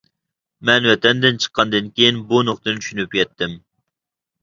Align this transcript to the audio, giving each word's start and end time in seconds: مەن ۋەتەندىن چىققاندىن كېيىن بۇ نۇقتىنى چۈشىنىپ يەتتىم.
مەن 0.69 0.87
ۋەتەندىن 0.91 1.37
چىققاندىن 1.45 1.93
كېيىن 2.01 2.19
بۇ 2.35 2.43
نۇقتىنى 2.51 2.83
چۈشىنىپ 2.87 3.19
يەتتىم. 3.23 3.59